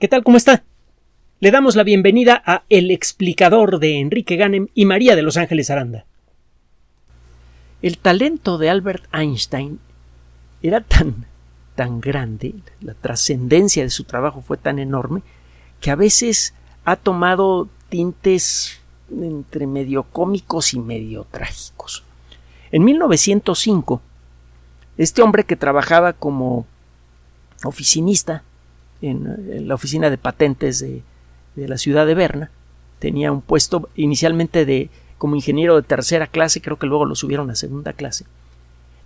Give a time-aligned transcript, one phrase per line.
[0.00, 0.24] ¿Qué tal?
[0.24, 0.64] ¿Cómo está?
[1.38, 5.70] Le damos la bienvenida a El explicador de Enrique Ganem y María de Los Ángeles
[5.70, 6.04] Aranda.
[7.80, 9.78] El talento de Albert Einstein
[10.62, 11.26] era tan,
[11.76, 15.22] tan grande, la trascendencia de su trabajo fue tan enorme,
[15.80, 16.54] que a veces
[16.84, 22.02] ha tomado tintes entre medio cómicos y medio trágicos.
[22.72, 24.02] En 1905,
[24.98, 26.66] este hombre que trabajaba como
[27.62, 28.42] oficinista
[29.08, 31.02] en, la oficina de patentes de,
[31.56, 32.50] la ciudad de Berna.
[32.98, 37.50] Tenía un puesto inicialmente de como ingeniero de tercera clase, creo que luego lo subieron
[37.50, 38.24] a segunda clase.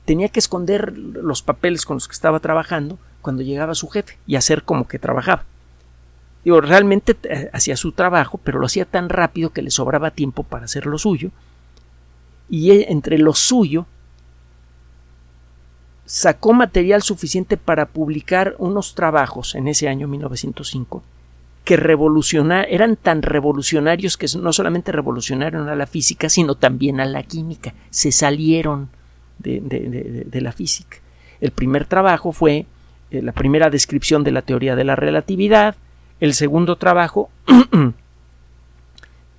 [0.04, 4.36] Tenía que esconder los papeles con los que estaba trabajando cuando llegaba su jefe y
[4.36, 5.44] hacer como que trabajaba.
[6.44, 10.44] Digo, realmente eh, hacía su trabajo, pero lo hacía tan rápido que le sobraba tiempo
[10.44, 11.30] para hacer lo suyo.
[12.48, 13.86] Y e, entre lo suyo
[16.08, 21.02] sacó material suficiente para publicar unos trabajos en ese año 1905
[21.64, 27.24] que eran tan revolucionarios que no solamente revolucionaron a la física, sino también a la
[27.24, 27.74] química.
[27.90, 28.88] Se salieron
[29.38, 30.96] de, la física.
[31.42, 32.64] El primer trabajo fue
[33.10, 35.76] eh, la primera descripción de la teoría de la relatividad.
[36.20, 37.28] El segundo trabajo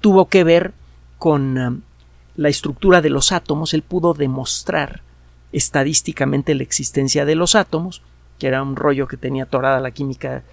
[0.02, 0.74] tuvo que ver
[1.18, 1.82] con um,
[2.36, 3.74] la estructura de los átomos.
[3.74, 5.02] Él pudo demostrar
[5.52, 8.02] estadísticamente la existencia de los átomos,
[8.38, 10.44] que era un rollo que tenía torada la química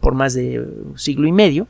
[0.00, 1.66] por más de un siglo y medio.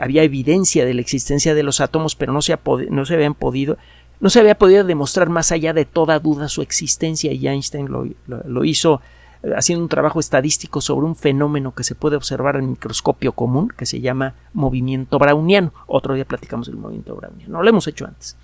[0.00, 2.56] Había evidencia de la existencia de los átomos, pero no se,
[2.90, 3.76] no se habían podido
[4.20, 8.64] no se había podido demostrar más allá de toda duda su existencia y Einstein lo,
[8.64, 9.00] hizo
[9.42, 13.72] eh, haciendo un trabajo estadístico sobre un fenómeno que se puede observar en microscopio común
[13.74, 15.72] que se llama movimiento browniano.
[15.86, 17.50] Otro día platicamos del movimiento browniano.
[17.50, 18.36] No lo hemos hecho antes.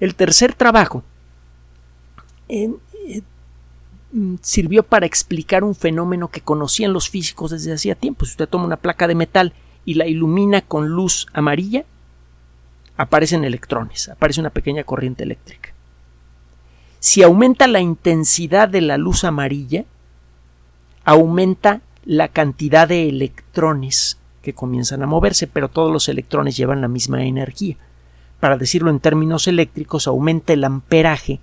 [0.00, 1.02] El tercer trabajo
[2.48, 2.70] eh,
[4.12, 8.24] mm, sirvió para explicar un fenómeno que conocían los físicos desde hacía tiempo.
[8.24, 9.52] Si usted toma una placa de metal
[9.84, 11.84] y la ilumina con luz amarilla,
[12.96, 15.72] aparecen electrones, aparece una pequeña corriente eléctrica.
[17.00, 19.84] Si aumenta la intensidad de la luz amarilla,
[21.04, 26.88] aumenta la cantidad de electrones que comienzan a moverse, pero todos los electrones llevan la
[26.88, 27.76] misma energía.
[28.40, 31.40] Para decirlo en términos eléctricos, aumenta el amperaje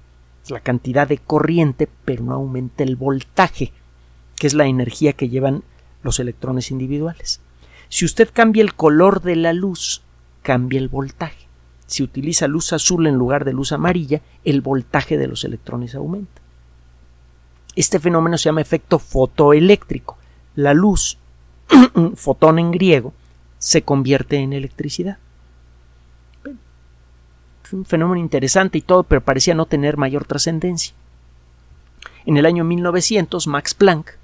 [0.50, 3.72] la cantidad de corriente, pero no aumenta el voltaje,
[4.36, 5.64] que es la energía que llevan
[6.04, 7.42] los electrones individuales.
[7.90, 10.04] Si usted cambia el color de la luz,
[10.42, 11.48] cambia el voltaje.
[11.88, 16.42] Si utiliza luz azul en lugar de luz amarilla, el voltaje de los electrones aumenta.
[17.76, 20.18] Este fenómeno se llama efecto fotoeléctrico.
[20.56, 21.18] La luz,
[22.16, 23.14] fotón en griego,
[23.60, 25.18] se convierte en electricidad
[27.74, 30.94] un fenómeno interesante y todo, pero parecía no tener mayor trascendencia.
[32.26, 34.18] En el año 1900, Max Planck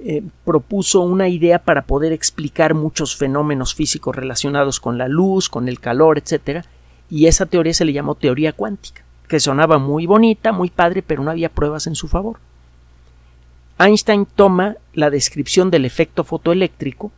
[0.00, 5.68] eh, propuso una idea para poder explicar muchos fenómenos físicos relacionados con la luz, con
[5.68, 6.64] el calor, etc.
[7.10, 11.22] Y esa teoría se le llamó teoría cuántica, que sonaba muy bonita, muy padre, pero
[11.22, 12.38] no había pruebas en su favor.
[13.78, 17.12] Einstein toma la descripción del efecto fotoeléctrico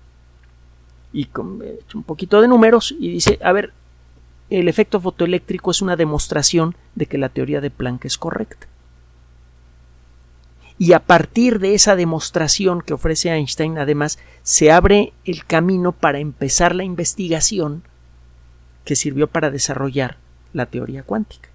[1.12, 3.72] y con eh, un poquito de números y dice, a ver,
[4.50, 8.66] el efecto fotoeléctrico es una demostración de que la teoría de Planck es correcta.
[10.77, 16.19] Y a partir de esa demostración que ofrece Einstein, además, se abre el camino para
[16.19, 17.83] empezar la investigación
[18.84, 20.16] que sirvió para desarrollar
[20.53, 21.50] la teoría cuántica.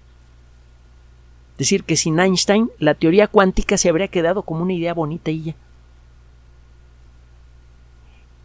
[1.54, 5.30] Es decir, que sin Einstein la teoría cuántica se habría quedado como una idea bonita
[5.30, 5.54] y ya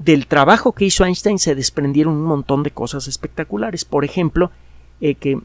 [0.03, 3.85] del trabajo que hizo Einstein se desprendieron un montón de cosas espectaculares.
[3.85, 4.51] Por ejemplo,
[4.99, 5.39] eh, que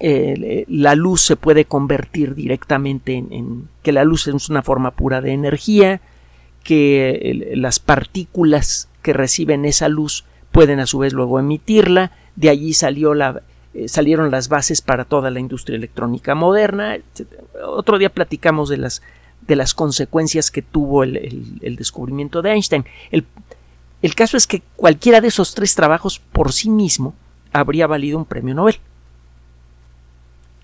[0.00, 5.20] eh, la luz se puede convertir directamente en, que la luz es una forma pura
[5.20, 6.00] de energía,
[6.64, 12.72] que las partículas que reciben esa luz pueden a su vez luego emitirla, de allí
[12.72, 13.42] salió la,
[13.74, 16.96] eh, salieron las bases para toda la industria electrónica moderna.
[17.66, 19.02] Otro día platicamos de las
[19.46, 22.84] de las consecuencias que tuvo el, descubrimiento de Einstein.
[24.02, 27.14] El, caso es que cualquiera de esos tres trabajos por sí mismo
[27.52, 28.76] habría valido un premio Nobel.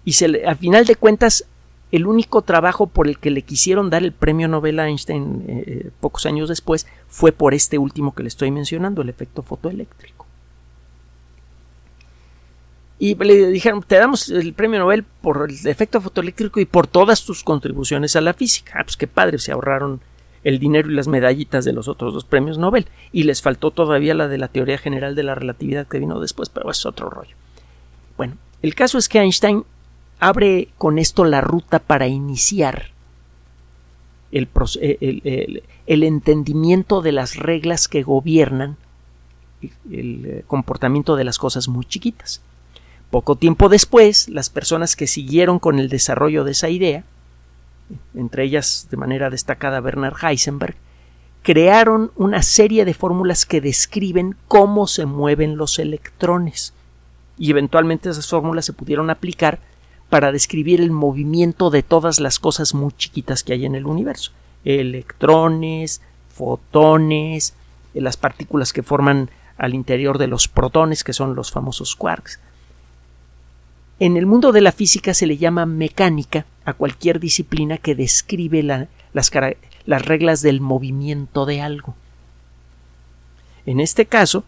[0.05, 1.44] Y al final de cuentas,
[1.93, 5.64] el único trabajo por el que le quisieron dar el premio Nobel a Einstein eh,
[5.67, 10.29] eh, pocos años después fue por este último que le estoy mencionando, el efecto fotoeléctrico
[12.99, 17.25] y le dijeron, te damos el premio Nobel por el efecto fotoeléctrico y por todas
[17.25, 18.75] tus contribuciones a la física.
[18.76, 20.00] Ah, pues qué padre, se ahorraron
[20.48, 22.86] el dinero y las medallitas de los otros dos premios Nobel.
[23.12, 26.48] Y les faltó todavía la de la teoría general de la relatividad que vino después,
[26.48, 27.36] pero es otro rollo.
[28.16, 29.64] Bueno, el caso es que Einstein
[30.18, 32.86] abre con esto la ruta para iniciar
[34.32, 34.48] el,
[35.86, 38.76] el, entendimiento de las reglas que gobiernan
[39.90, 42.40] el eh, comportamiento de las cosas muy chiquitas.
[43.10, 47.04] Poco tiempo después, las personas que siguieron con el desarrollo de esa idea,
[48.14, 50.76] entre ellas de manera destacada Bernard Heisenberg,
[51.43, 56.75] crearon una serie de fórmulas que describen cómo se mueven los electrones.
[57.38, 59.61] Y eventualmente esas fórmulas se pudieron aplicar
[60.11, 64.32] para describir el movimiento de todas las cosas muy chiquitas que hay en el universo.
[64.64, 66.00] Electrones,
[66.34, 67.55] fotones,
[67.94, 72.41] las partículas que forman al interior de los protones, que son los famosos quarks.
[74.00, 78.62] En el mundo de la física se le llama mecánica a cualquier disciplina que describe
[78.62, 78.88] las,
[79.87, 81.94] las reglas del movimiento de algo.
[83.65, 84.44] En este caso,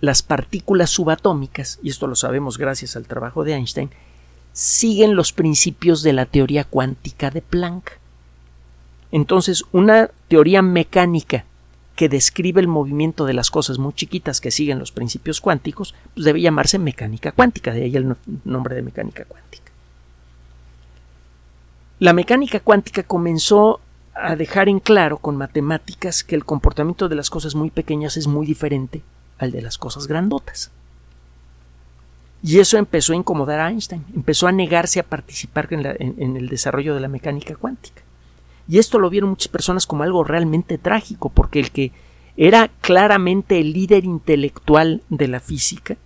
[0.00, 3.90] las partículas subatómicas, y esto lo sabemos gracias al trabajo de Einstein,
[4.52, 7.92] siguen los principios de la teoría cuántica de Planck.
[9.10, 11.46] Entonces, una teoría mecánica
[11.96, 16.26] que describe el movimiento de las cosas muy chiquitas que siguen los principios cuánticos, pues
[16.26, 19.69] debe llamarse mecánica cuántica, de ahí el nombre de mecánica cuántica.
[22.00, 23.78] La mecánica cuántica comenzó
[24.14, 28.26] a dejar en claro con matemáticas que el comportamiento de las cosas muy pequeñas es
[28.26, 29.02] muy diferente
[29.36, 30.70] al de las cosas grandotas.
[32.42, 36.94] Y eso empezó a incomodar a Einstein, empezó a negarse a participar en, el desarrollo
[36.94, 38.00] de la mecánica cuántica.
[38.66, 41.92] Y esto lo vieron muchas personas como algo realmente trágico, porque el que
[42.38, 45.98] era claramente el líder intelectual de la física,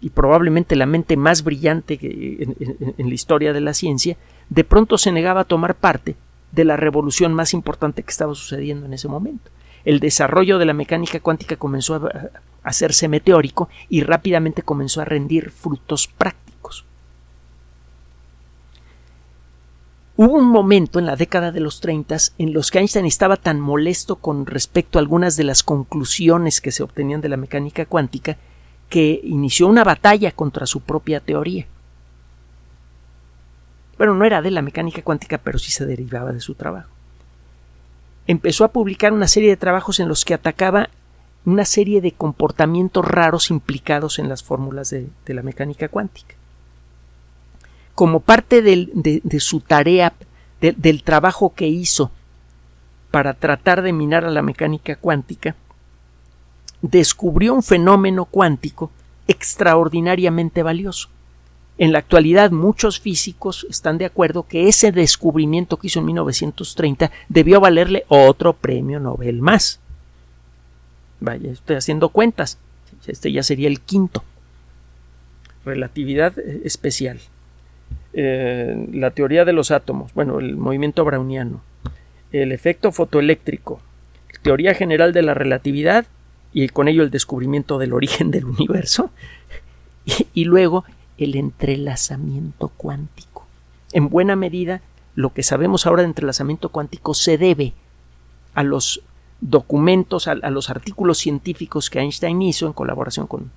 [0.00, 4.16] y probablemente la mente más brillante en, la historia de la ciencia,
[4.50, 6.16] de pronto se negaba a tomar parte
[6.52, 9.50] de la revolución más importante que estaba sucediendo en ese momento.
[9.84, 12.30] El desarrollo de la mecánica cuántica comenzó a
[12.62, 16.84] hacerse meteórico y rápidamente comenzó a rendir frutos prácticos.
[20.16, 23.60] Hubo un momento en la década de los 30 en los que Einstein estaba tan
[23.60, 28.36] molesto con respecto a algunas de las conclusiones que se obtenían de la mecánica cuántica
[28.88, 31.66] que inició una batalla contra su propia teoría.
[33.98, 36.88] Bueno, no era de la mecánica cuántica, pero sí se derivaba de su trabajo.
[38.26, 40.88] Empezó a publicar una serie de trabajos en los que atacaba
[41.44, 46.34] una serie de comportamientos raros implicados en las fórmulas de, la mecánica cuántica
[47.94, 50.12] como parte de, su tarea,
[50.60, 52.12] del trabajo que hizo
[53.10, 55.56] para tratar de minar a la mecánica cuántica,
[56.80, 58.92] descubrió un fenómeno cuántico
[59.26, 61.08] extraordinariamente valioso.
[61.78, 67.10] En la actualidad muchos físicos están de acuerdo que ese descubrimiento que hizo en 1930
[67.28, 69.80] debió valerle otro premio Nobel más.
[71.20, 72.58] Vaya, estoy haciendo cuentas.
[73.06, 74.24] Este ya sería el quinto.
[75.64, 77.20] Relatividad eh, especial.
[78.12, 81.62] Eh, la teoría de los átomos, bueno, el movimiento browniano,
[82.32, 83.80] el efecto fotoeléctrico,
[84.42, 86.06] teoría general de la relatividad
[86.52, 89.10] y con ello el descubrimiento del origen del universo
[90.34, 90.84] y, luego
[91.18, 93.46] el entrelazamiento cuántico.
[93.92, 94.80] En buena medida,
[95.14, 97.74] lo que sabemos ahora de entrelazamiento cuántico se debe
[98.54, 99.02] a los
[99.40, 103.50] documentos, a, los artículos científicos que Einstein hizo en colaboración con,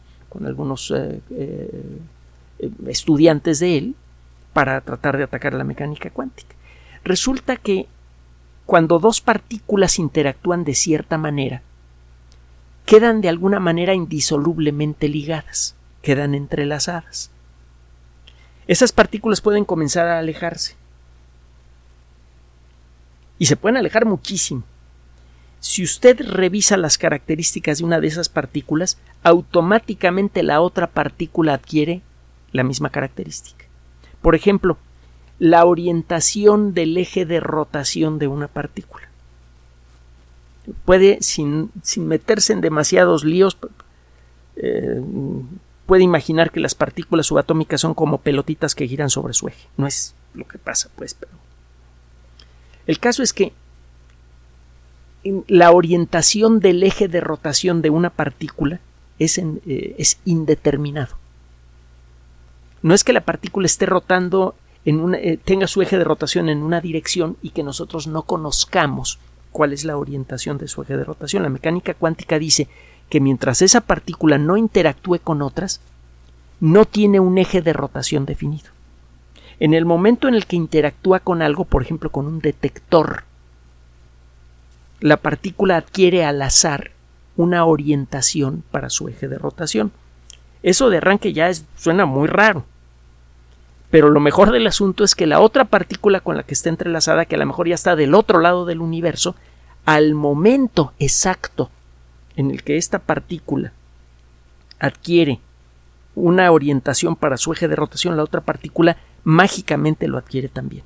[0.45, 1.91] algunos eh, eh,
[2.87, 3.95] estudiantes de él,
[4.53, 6.55] para tratar de atacar la mecánica cuántica.
[7.03, 7.87] Resulta que
[8.65, 11.61] cuando dos partículas interactúan de cierta manera,
[12.85, 17.31] quedan de alguna manera indisolublemente ligadas, quedan entrelazadas.
[18.67, 20.75] Esas partículas pueden comenzar a alejarse.
[23.37, 24.63] Y se pueden alejar muchísimo.
[25.59, 32.01] Si usted revisa las características de una de esas partículas, automáticamente la otra partícula adquiere
[32.51, 33.65] la misma característica.
[34.21, 34.77] Por ejemplo,
[35.39, 39.07] la orientación del eje de rotación de una partícula.
[40.85, 43.57] Puede, sin, meterse en demasiados líos,
[44.55, 45.01] eh,
[45.91, 49.67] puede imaginar que las partículas subatómicas son como pelotitas que giran sobre su eje.
[49.75, 51.33] No es lo que pasa, pues, pero.
[52.87, 53.51] El caso es que
[55.49, 58.79] la orientación del eje de rotación de una partícula
[59.19, 61.17] es, eh, es indeterminado.
[62.81, 64.55] No es que la partícula esté rotando
[64.85, 68.21] en una, eh, tenga su eje de rotación en una dirección y que nosotros no
[68.21, 69.19] conozcamos
[69.51, 71.43] cuál es la orientación de su eje de rotación.
[71.43, 72.69] La mecánica cuántica dice
[73.11, 75.81] que mientras esa partícula no interactúe con otras,
[76.61, 78.71] no tiene un eje de rotación definido.
[79.59, 83.25] En el momento en el que interactúa con algo, por ejemplo, con un detector,
[85.01, 86.91] la partícula adquiere al azar
[87.35, 89.91] una orientación para su eje de rotación.
[90.63, 92.65] Eso de arranque ya suena muy raro
[93.89, 97.25] Pero lo mejor del asunto es que la otra partícula con la que está entrelazada,
[97.25, 99.35] que a lo mejor ya está del otro lado del universo,
[99.85, 101.71] al momento exacto
[102.41, 103.71] en el que esta partícula
[104.79, 105.39] adquiere
[106.15, 110.83] una orientación para su eje de rotación, la otra partícula mágicamente lo adquiere también.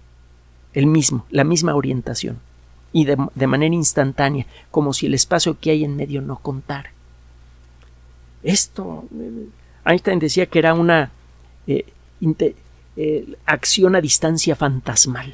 [0.73, 2.39] El mismo, la misma orientación.
[2.91, 6.91] Y de, manera instantánea, como si el espacio que hay en medio no contara.
[8.43, 9.47] Esto, eh,
[9.85, 11.11] Einstein decía que era una
[11.67, 11.85] eh,
[12.95, 15.33] eh, acción a distancia fantasmal,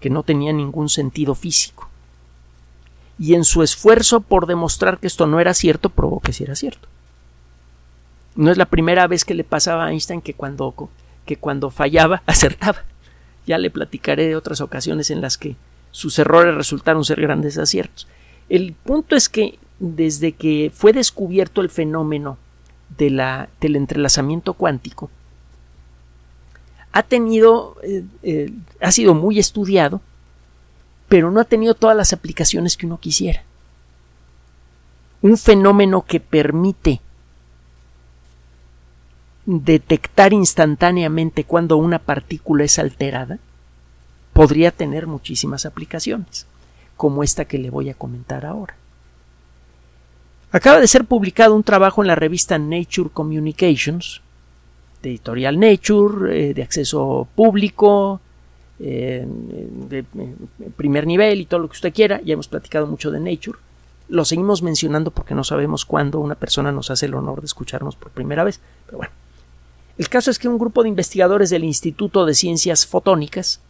[0.00, 1.90] que no tenía ningún sentido físico.
[3.18, 6.56] Y en su esfuerzo por demostrar que esto no era cierto, probó que sí era
[6.56, 6.88] cierto.
[8.34, 10.74] No es la primera vez que le pasaba a Einstein que cuando,
[11.24, 12.84] que cuando fallaba acertaba.
[13.46, 15.56] Ya le platicaré de otras ocasiones en las que
[15.90, 18.08] sus errores resultaron ser grandes aciertos.
[18.48, 22.38] El punto es que desde que fue descubierto el fenómeno
[22.96, 25.10] de la, del entrelazamiento cuántico,
[26.92, 30.00] ha tenido, eh, eh, ha sido muy estudiado,
[31.14, 33.44] pero no ha tenido todas las aplicaciones que uno quisiera.
[35.22, 37.00] Un fenómeno que permite
[39.46, 43.38] detectar instantáneamente cuando una partícula es alterada
[44.32, 46.48] podría tener muchísimas aplicaciones,
[46.96, 48.74] como esta que le voy a comentar ahora.
[50.50, 54.20] Acaba de ser publicado un trabajo en la revista Nature Communications,
[55.00, 58.20] de editorial Nature, eh, de acceso público,
[58.80, 60.04] eh, de,
[60.76, 62.20] primer nivel y todo lo que usted quiera.
[62.22, 63.58] Ya hemos platicado mucho de Nature.
[64.08, 67.96] Lo seguimos mencionando porque no sabemos cuándo una persona nos hace el honor de escucharnos
[67.96, 68.60] por primera vez.
[68.86, 69.12] Pero bueno,
[69.96, 73.60] el caso es que un grupo de investigadores del Instituto de Ciencias Fotónicas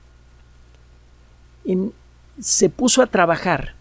[2.41, 3.75] se puso a trabajar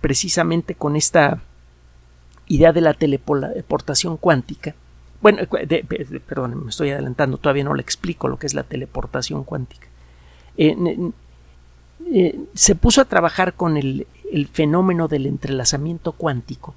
[0.00, 1.40] precisamente con esta
[2.46, 4.74] idea de la teleportación cuántica.
[5.22, 5.42] Bueno,
[6.26, 9.88] perdón, me estoy adelantando, todavía no le explico lo que es la teleportación cuántica.
[10.56, 10.76] Eh,
[12.12, 16.74] eh, se puso a trabajar con el, el fenómeno del entrelazamiento cuántico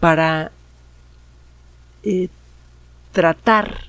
[0.00, 0.52] para
[2.02, 2.28] eh,
[3.12, 3.84] tratar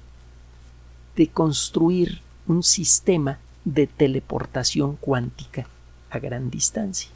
[1.15, 5.67] de construir un sistema de teleportación cuántica
[6.09, 7.11] a gran distancia.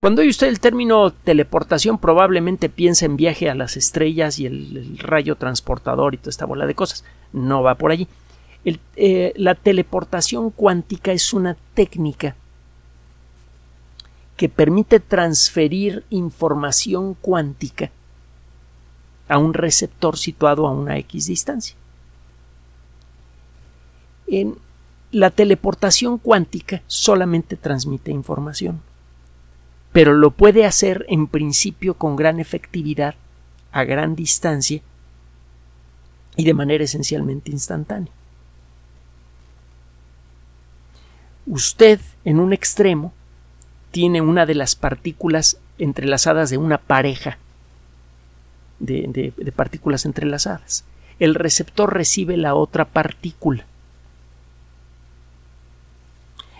[0.00, 4.98] Cuando oye usted el término teleportación probablemente piensa en viaje a las estrellas y el,
[4.98, 7.04] rayo transportador y toda esta bola de cosas.
[7.32, 8.06] No va por allí.
[8.96, 12.34] Eh, la teleportación cuántica es una técnica
[14.36, 17.90] que permite transferir información cuántica
[19.28, 21.76] a un receptor situado a una X distancia.
[25.10, 28.80] La teleportación cuántica solamente transmite información,
[29.92, 33.14] pero lo puede hacer en principio con gran efectividad,
[33.72, 34.82] a gran distancia
[36.36, 38.12] y de manera esencialmente instantánea.
[41.48, 43.14] Usted, en un extremo,
[43.90, 47.38] tiene una de las partículas entrelazadas de una pareja
[48.80, 50.84] de, partículas entrelazadas.
[51.18, 53.64] El receptor recibe la otra partícula.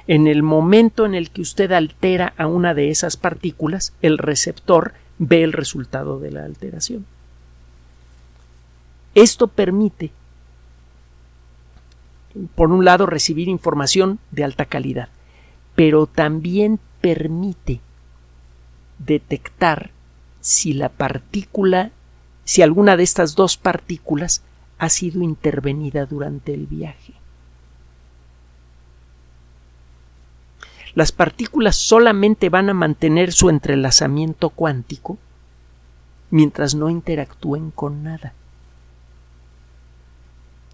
[0.06, 4.94] En el momento en el que usted altera a una de esas partículas, el receptor
[5.18, 7.04] ve el resultado de la alteración.
[9.14, 10.12] Esto permite,
[12.54, 15.08] por un lado, recibir información de alta calidad,
[15.74, 17.80] pero también permite
[18.98, 19.90] detectar
[20.40, 21.92] si la partícula
[22.48, 24.40] si alguna de estas dos partículas
[24.78, 27.12] ha sido intervenida durante el viaje.
[30.94, 35.18] Las partículas solamente van a mantener su entrelazamiento cuántico
[36.30, 38.32] mientras no interactúen con nada.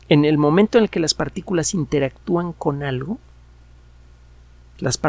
[0.08, 3.18] En el momento en el que las partículas interactúan con algo,
[4.78, 5.00] las,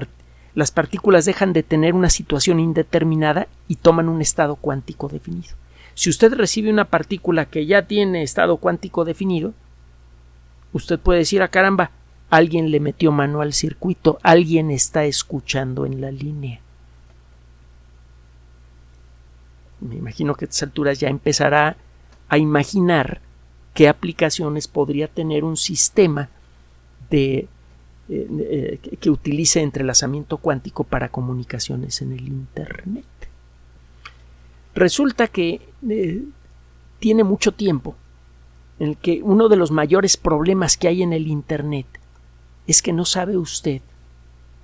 [0.54, 5.56] las partículas dejan de tener una situación indeterminada y toman un estado cuántico definido.
[5.96, 9.54] Si usted recibe una partícula que ya tiene estado cuántico definido,
[10.74, 11.92] usted puede decir a ah, caramba,
[12.30, 16.60] alguien le metió mano al circuito, alguien está escuchando en la línea.
[19.80, 21.78] Me imagino que a estas alturas ya empezará
[22.28, 23.22] a imaginar
[23.76, 26.30] qué aplicaciones podría tener un sistema
[27.12, 27.48] de,
[28.08, 33.06] eh, eh, que utilice entrelazamiento cuántico para comunicaciones en el Internet.
[34.74, 36.24] Resulta que eh,
[37.00, 37.96] tiene mucho tiempo
[38.80, 41.86] en el que uno de los mayores problemas que hay en el Internet
[42.68, 43.82] es que no sabe usted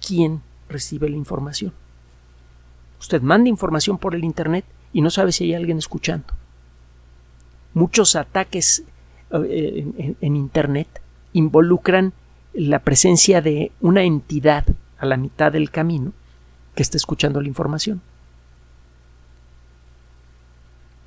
[0.06, 1.74] quién recibe la información.
[3.00, 4.63] Usted manda información por el Internet
[4.94, 6.34] y no sabe si hay alguien escuchando.
[7.74, 8.84] Muchos ataques
[9.34, 10.88] eh, en, Internet
[11.34, 12.14] involucran
[12.54, 14.66] la presencia de una entidad
[14.98, 16.12] a la mitad del camino
[16.76, 18.02] que está escuchando la información.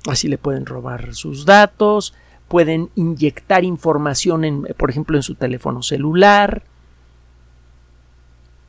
[0.07, 2.13] Así le pueden robar sus datos,
[2.47, 6.63] pueden inyectar información, en, por ejemplo, en su teléfono celular,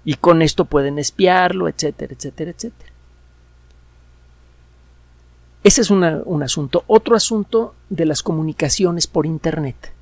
[0.05, 2.86] y con esto pueden espiarlo, etcétera, etcétera, etcétera.
[5.67, 6.05] Ese es un
[6.45, 6.85] asunto.
[6.87, 9.93] Otro asunto de las comunicaciones por Internet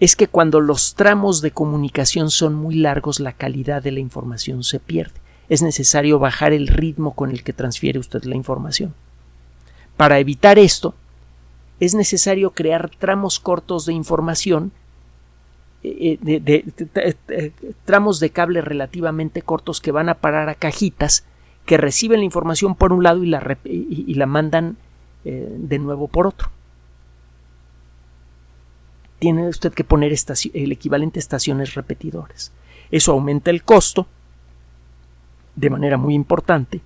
[0.00, 4.64] es que cuando los tramos de comunicación son muy largos, la calidad de la información
[4.64, 5.20] se pierde.
[5.50, 8.94] Es necesario bajar el ritmo con el que transfiere usted la información.
[9.98, 10.94] Para evitar esto,
[11.78, 14.72] es necesario crear tramos cortos de información,
[15.82, 21.26] eh, eh, de, tramos de cable relativamente cortos que van a parar a cajitas
[21.66, 24.76] que reciben la información por un lado y la, mandan
[25.24, 26.50] eh, de nuevo por otro.
[29.18, 30.14] Tiene usted que poner
[30.54, 32.52] el equivalente a estaciones repetidoras.
[32.90, 34.06] Eso aumenta el costo
[35.54, 36.80] de manera muy importante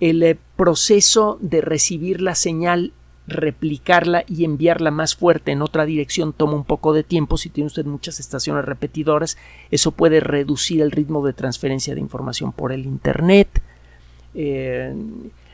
[0.00, 2.92] el eh, proceso de recibir la señal,
[3.26, 7.36] replicarla y enviarla más fuerte en otra dirección toma un poco de tiempo.
[7.36, 9.36] Si tiene usted muchas estaciones repetidoras,
[9.70, 13.62] eso puede reducir el ritmo de transferencia de información por el Internet.
[14.36, 14.94] Eh,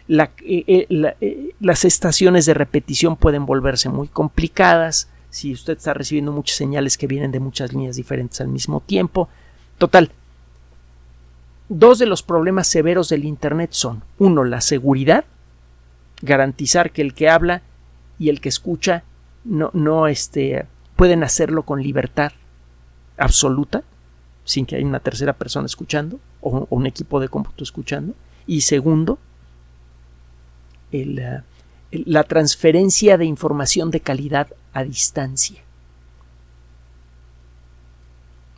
[0.08, 6.98] eh, las estaciones de repetición pueden volverse muy complicadas si usted está recibiendo muchas señales
[6.98, 9.28] que vienen de muchas líneas diferentes al mismo tiempo.
[9.78, 10.10] Total,
[11.74, 15.24] Dos de los problemas severos del Internet son, uno, la seguridad,
[16.20, 17.62] garantizar que el que habla
[18.18, 19.04] y el que escucha
[19.44, 22.32] no, no este, pueden hacerlo con libertad
[23.16, 23.84] absoluta,
[24.44, 28.12] sin que haya una tercera persona escuchando o, un equipo de cómputo escuchando.
[28.46, 29.18] Y segundo,
[30.90, 31.42] eh,
[31.90, 35.62] la transferencia de información de calidad a distancia.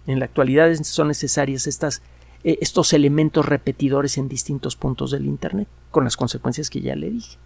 [0.07, 2.03] En la actualidad son necesarias estas
[2.45, 7.11] eh, estos elementos repetidores en distintos puntos del Internet, con las consecuencias que ya le
[7.11, 7.39] dije.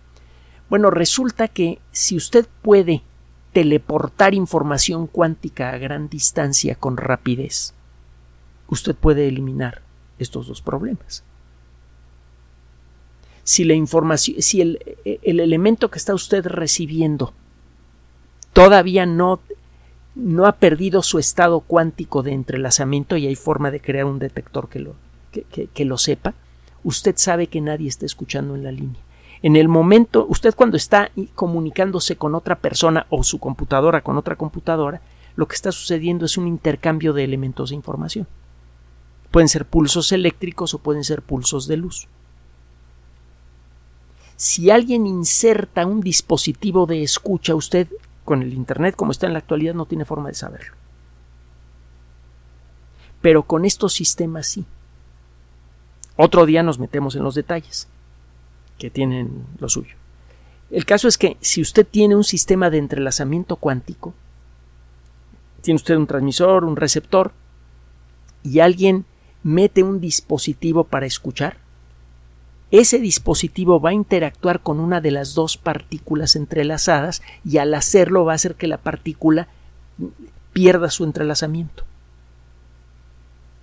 [0.68, 3.02] Bueno, resulta que si usted puede
[3.52, 7.74] teleportar información cuántica a gran distancia con rapidez,
[8.66, 9.82] usted puede eliminar
[10.18, 11.22] estos dos problemas.
[13.48, 17.32] Si la información, si el, el elemento que está usted recibiendo
[18.52, 19.40] todavía no
[20.14, 24.68] no ha perdido su estado cuántico de entrelazamiento y hay forma de crear un detector
[24.68, 24.96] que lo,
[25.32, 26.34] que, lo sepa,
[26.84, 29.00] usted sabe que nadie está escuchando en la línea.
[29.40, 34.36] En el momento, usted cuando está comunicándose con otra persona o su computadora con otra
[34.36, 35.00] computadora,
[35.36, 38.26] lo que está sucediendo es un intercambio de elementos de información.
[39.30, 42.08] Pueden ser pulsos eléctricos o pueden ser pulsos de luz.
[44.38, 47.88] Si alguien inserta un dispositivo de escucha, usted
[48.24, 50.76] con el Internet como está en la actualidad no tiene forma de saberlo.
[53.20, 54.64] Pero con estos sistemas sí.
[56.14, 57.88] Otro día nos metemos en los detalles
[58.78, 59.96] que tienen lo suyo.
[60.70, 64.14] El caso es que si usted tiene un sistema de entrelazamiento cuántico,
[65.62, 67.32] tiene usted un transmisor, un receptor,
[68.44, 69.04] y alguien
[69.42, 71.56] mete un dispositivo para escuchar,
[72.70, 78.24] ese dispositivo va a interactuar con una de las dos partículas entrelazadas y al hacerlo
[78.24, 79.48] va a hacer que la partícula
[80.52, 81.84] pierda su entrelazamiento.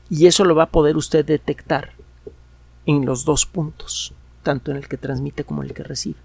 [0.09, 1.91] Y eso lo va a poder usted detectar
[2.87, 4.13] en los dos puntos,
[4.43, 6.19] tanto en el que transmite como en el que recibe.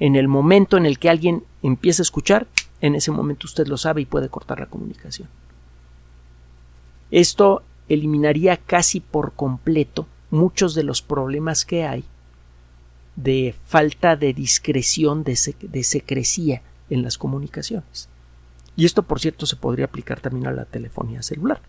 [0.00, 2.48] En el momento en el que alguien empieza a escuchar,
[2.80, 5.28] en ese momento usted lo sabe y puede cortar la comunicación.
[7.12, 12.04] Esto eliminaría casi por completo muchos de los problemas que hay
[13.16, 18.08] de falta de discreción, de, secrecía en las comunicaciones.
[18.76, 21.60] Y esto, por cierto, se podría aplicar también a la telefonía celular.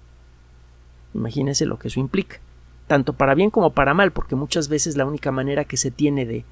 [1.13, 2.39] Imagínense lo que eso implica,
[2.87, 6.25] tanto para bien como para mal, porque muchas veces la única manera que se tiene
[6.25, 6.45] de,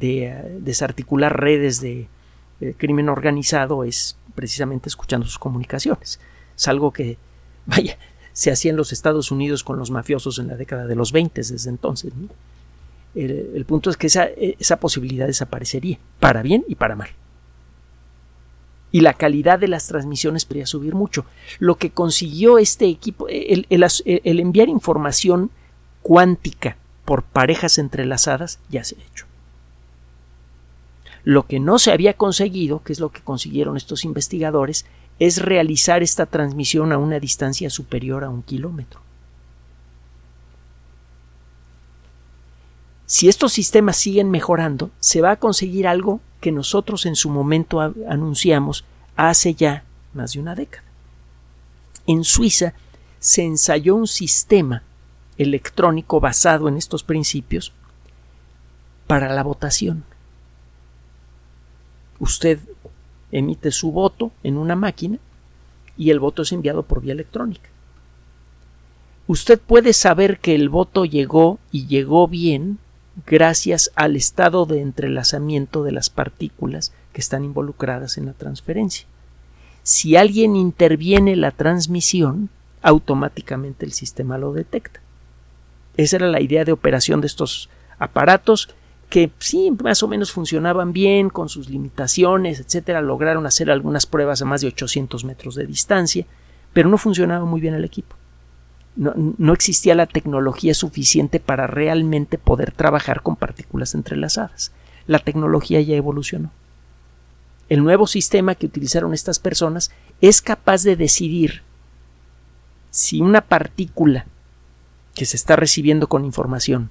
[0.00, 2.08] eh, desarticular redes de
[2.76, 6.20] crimen organizado es precisamente escuchando sus comunicaciones.
[6.56, 7.18] Es algo que,
[7.66, 7.98] vaya,
[8.32, 11.40] se hacía en los Estados Unidos con los mafiosos en la década de los 20
[11.40, 12.12] desde entonces.
[13.14, 17.10] El, punto es que esa, esa posibilidad desaparecería, para bien y para mal
[18.92, 21.24] y la calidad de las transmisiones podría subir mucho.
[21.58, 25.50] Lo que consiguió este equipo, el, el, enviar información
[26.02, 29.26] cuántica por parejas entrelazadas, ya se ha hecho.
[31.22, 34.86] Lo que no se había conseguido, que es lo que consiguieron estos investigadores,
[35.18, 39.00] es realizar esta transmisión a una distancia superior a un kilómetro.
[43.10, 47.80] Si estos sistemas siguen mejorando, se va a conseguir algo que nosotros en su momento
[47.80, 48.84] anunciamos
[49.16, 49.82] hace ya
[50.14, 50.84] más de una década.
[52.06, 52.72] en Suiza
[53.18, 54.84] se ensayó un sistema
[55.38, 57.72] electrónico basado en estos principios
[59.08, 60.04] para la votación.
[62.20, 62.60] Usted
[63.32, 65.18] emite su voto en una máquina
[65.96, 67.70] y el voto es enviado por vía electrónica.
[69.26, 72.78] Usted puede saber que el voto llegó y llegó bien
[73.26, 79.06] gracias al estado de entrelazamiento de las partículas que están involucradas en la transferencia.
[79.82, 82.50] Si alguien interviene la transmisión,
[82.82, 85.00] automáticamente el sistema lo detecta.
[85.96, 88.68] Esa era la idea de operación de estos aparatos
[89.08, 93.02] que sí, más o menos funcionaban bien con sus limitaciones, etcétera.
[93.02, 96.26] Lograron hacer algunas pruebas a más de 800 metros de distancia,
[96.72, 98.14] pero no funcionaba muy bien el equipo.
[99.00, 104.72] No, existía la tecnología suficiente para realmente poder trabajar con partículas entrelazadas.
[105.06, 106.50] La tecnología ya evolucionó.
[107.70, 111.62] El nuevo sistema que utilizaron estas personas es capaz de decidir
[112.90, 114.26] si una partícula
[115.14, 116.90] que se está recibiendo con información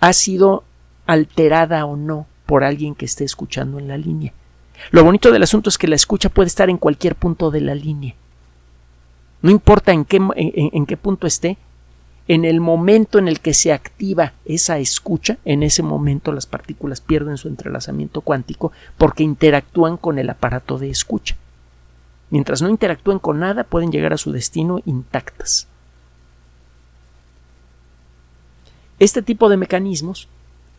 [0.00, 0.64] ha sido
[1.06, 4.32] alterada o no por alguien que esté escuchando en la línea.
[4.90, 7.76] Lo bonito del asunto es que la escucha puede estar en cualquier punto de la
[7.76, 8.16] línea.
[9.42, 11.58] No importa en qué, en, qué punto esté,
[12.26, 17.00] en el momento en el que se activa esa escucha, en ese momento las partículas
[17.00, 21.36] pierden su entrelazamiento cuántico porque interactúan con el aparato de escucha.
[22.30, 25.68] Mientras no interactúen con nada, pueden llegar a su destino intactas.
[28.98, 30.28] Este tipo de mecanismos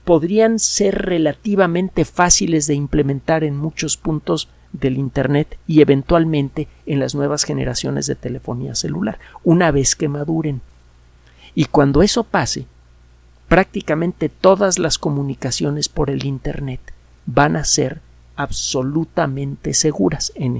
[0.04, 7.15] podrían ser relativamente fáciles de implementar en muchos puntos del Internet y eventualmente en las
[7.15, 10.62] nuevas generaciones de telefonía celular, una vez que maduren.
[11.55, 12.65] Y cuando eso pase,
[13.47, 16.79] prácticamente todas las comunicaciones por el Internet
[17.25, 18.01] van a ser
[18.36, 20.55] absolutamente seguras en,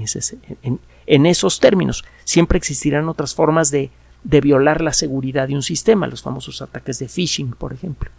[1.06, 2.04] esos términos.
[2.24, 3.90] Siempre existirán otras formas de,
[4.24, 8.10] de violar la seguridad de un sistema, los famosos ataques de phishing, por ejemplo.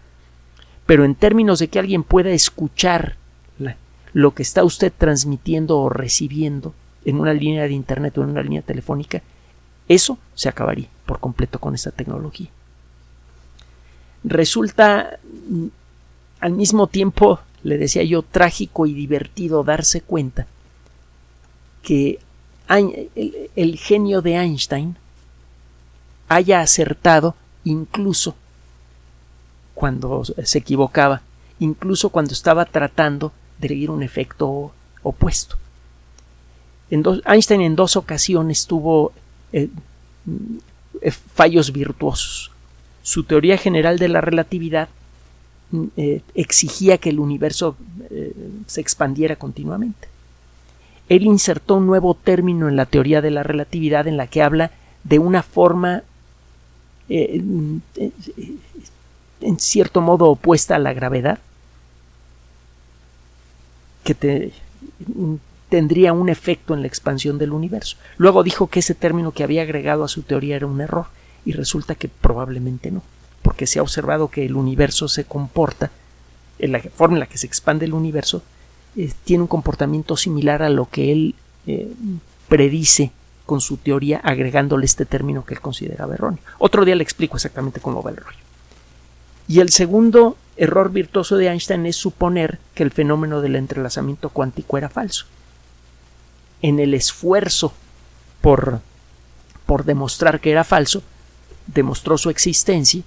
[0.86, 3.18] Pero en términos de que alguien pueda escuchar
[4.14, 6.74] lo que está usted transmitiendo o recibiendo
[7.06, 9.22] en una línea de Internet o en una línea telefónica,
[9.88, 12.50] eso se acabaría por completo con esta tecnología.
[14.24, 15.20] Resulta
[15.50, 15.68] mm,
[16.40, 20.48] al mismo tiempo, le decía yo, trágico y divertido darse cuenta
[21.84, 22.20] que
[22.68, 24.96] el, genio de Einstein
[26.30, 28.36] haya acertado incluso
[29.74, 31.22] cuando se equivocaba,
[31.60, 33.34] incluso cuando estaba tratando
[33.90, 34.72] un efecto
[35.04, 35.58] opuesto.
[36.90, 39.14] Einstein en dos ocasiones tuvo
[39.54, 39.70] eh,
[40.26, 40.58] mm,
[41.34, 42.52] fallos virtuosos
[43.04, 44.90] su teoría general de la relatividad
[45.72, 47.76] mm, eh, exigía que el universo
[48.10, 48.34] eh,
[48.68, 50.08] se expandiera continuamente.
[51.10, 54.72] Él insertó un nuevo término en la teoría de la relatividad en la que habla
[55.04, 56.04] de una forma
[57.10, 57.78] eh, mm,
[59.42, 61.40] en cierto modo opuesta a la gravedad
[64.04, 64.52] que
[65.16, 65.36] mm,
[65.70, 67.98] tendría un efecto en la expansión del universo.
[68.18, 71.06] Luego dijo que ese término que había agregado a su teoría era un error
[71.46, 73.04] y resulta que probablemente no,
[73.42, 75.92] porque se ha observado que el universo se comporta,
[76.60, 78.44] en la forma en la que se expande el universo,
[78.96, 81.36] eh, tiene un comportamiento similar a lo que él
[81.66, 81.92] eh,
[82.50, 83.12] predice
[83.46, 86.40] con su teoría agregándole este término que él consideraba erróneo.
[86.58, 88.38] Otro día le explico exactamente cómo va el rollo.
[89.48, 94.78] Y el segundo error virtuoso de Einstein es suponer que el fenómeno del entrelazamiento cuántico
[94.78, 95.26] era falso.
[96.62, 97.74] En el esfuerzo
[98.42, 98.80] por,
[99.66, 101.02] por demostrar que era falso,
[101.66, 103.02] demostró su existencia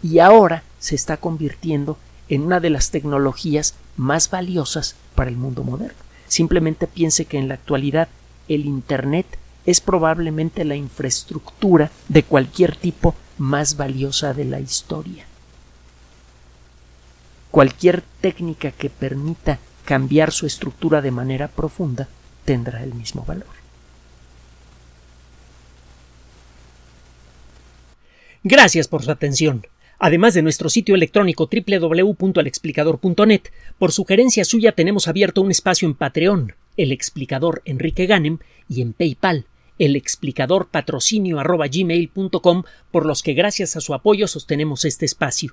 [0.00, 5.64] y ahora se está convirtiendo en una de las tecnologías más valiosas para el mundo
[5.64, 5.98] moderno.
[6.28, 8.06] Simplemente piense que en la actualidad
[8.46, 9.26] el Internet
[9.66, 15.26] es probablemente la infraestructura de cualquier tipo más valiosa de la historia.
[17.52, 22.08] Cualquier técnica que permita cambiar su estructura de manera profunda
[22.46, 23.46] tendrá el mismo valor.
[28.42, 29.66] Gracias por su atención.
[29.98, 33.42] Además de nuestro sitio electrónico www.alexplicador.net,
[33.78, 38.94] por sugerencia suya tenemos abierto un espacio en Patreon, el explicador Enrique Ganem, y en
[38.94, 39.44] PayPal,
[39.78, 41.36] el explicador patrocinio
[42.90, 45.52] por los que gracias a su apoyo sostenemos este espacio.